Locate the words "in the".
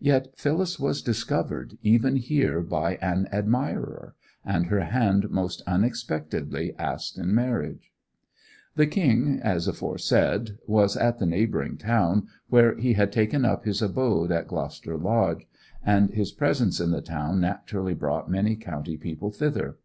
16.78-17.00